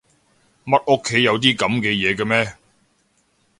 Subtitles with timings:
[0.65, 2.55] 乜屋企有啲噉嘅嘢㗎咩？